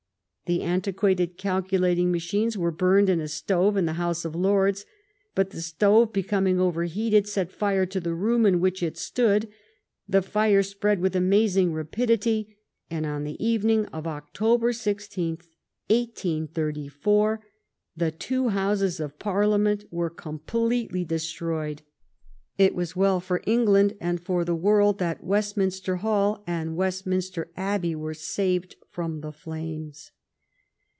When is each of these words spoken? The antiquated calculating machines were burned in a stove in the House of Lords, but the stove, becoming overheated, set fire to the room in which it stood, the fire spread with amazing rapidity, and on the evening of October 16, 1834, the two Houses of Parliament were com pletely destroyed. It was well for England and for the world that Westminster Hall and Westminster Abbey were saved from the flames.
The 0.47 0.63
antiquated 0.63 1.37
calculating 1.37 2.11
machines 2.11 2.57
were 2.57 2.71
burned 2.73 3.07
in 3.07 3.21
a 3.21 3.29
stove 3.29 3.77
in 3.77 3.85
the 3.85 3.93
House 3.93 4.25
of 4.25 4.35
Lords, 4.35 4.85
but 5.33 5.51
the 5.51 5.61
stove, 5.61 6.11
becoming 6.11 6.59
overheated, 6.59 7.25
set 7.25 7.49
fire 7.53 7.85
to 7.85 8.01
the 8.01 8.13
room 8.13 8.45
in 8.45 8.59
which 8.59 8.83
it 8.83 8.97
stood, 8.97 9.47
the 10.09 10.21
fire 10.21 10.61
spread 10.61 10.99
with 10.99 11.15
amazing 11.15 11.71
rapidity, 11.71 12.57
and 12.89 13.05
on 13.05 13.23
the 13.23 13.41
evening 13.41 13.85
of 13.93 14.05
October 14.05 14.73
16, 14.73 15.35
1834, 15.89 17.45
the 17.95 18.11
two 18.11 18.49
Houses 18.49 18.99
of 18.99 19.17
Parliament 19.17 19.85
were 19.89 20.09
com 20.09 20.37
pletely 20.45 21.07
destroyed. 21.07 21.81
It 22.57 22.75
was 22.75 22.93
well 22.93 23.21
for 23.21 23.41
England 23.47 23.95
and 24.01 24.19
for 24.19 24.43
the 24.43 24.53
world 24.53 24.99
that 24.99 25.23
Westminster 25.23 25.97
Hall 25.97 26.43
and 26.45 26.75
Westminster 26.75 27.49
Abbey 27.55 27.95
were 27.95 28.13
saved 28.13 28.75
from 28.89 29.21
the 29.21 29.31
flames. 29.31 30.11